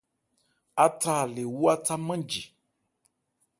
[0.85, 2.43] Átha lê wú átha nmánji.